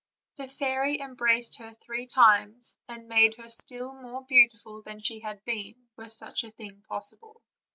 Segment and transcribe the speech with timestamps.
[0.37, 5.45] The fairy embraced her three times, and made her still more beautiful than she had
[5.45, 7.35] been, were such a thing pos sible.